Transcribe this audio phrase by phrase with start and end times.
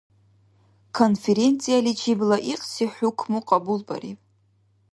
[0.97, 4.19] Конффренцияличиб лайикьси хӀукму кьабулбариб.